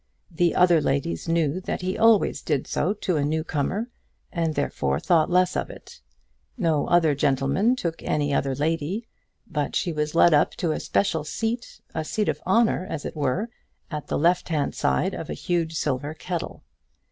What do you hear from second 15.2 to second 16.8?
a huge silver kettle.